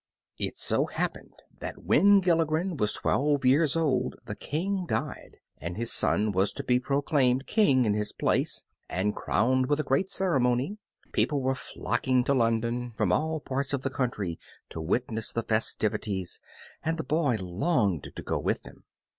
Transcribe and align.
It 0.39 0.57
so 0.57 0.85
happened 0.87 1.35
that 1.59 1.83
when 1.83 2.21
Gilligren 2.21 2.75
was 2.75 2.91
twelve 2.91 3.45
years 3.45 3.75
old 3.77 4.15
the 4.25 4.33
King 4.35 4.87
died, 4.87 5.37
and 5.59 5.77
his 5.77 5.93
son 5.93 6.31
was 6.31 6.51
to 6.53 6.63
be 6.63 6.79
proclaimed 6.79 7.45
King 7.45 7.85
in 7.85 7.93
his 7.93 8.11
place, 8.11 8.63
and 8.89 9.15
crowned 9.15 9.67
with 9.67 9.85
great 9.85 10.09
ceremony. 10.09 10.79
People 11.11 11.43
were 11.43 11.53
flocking 11.53 12.23
to 12.23 12.33
London 12.33 12.93
from 12.97 13.11
all 13.13 13.39
parts 13.41 13.73
of 13.73 13.83
the 13.83 13.91
country, 13.91 14.39
to 14.69 14.81
witness 14.81 15.31
the 15.31 15.43
festivities, 15.43 16.39
and 16.83 16.97
the 16.97 17.03
boy 17.03 17.35
longed 17.39 18.11
to 18.15 18.23
go 18.23 18.39
with 18.39 18.63
them. 18.63 18.85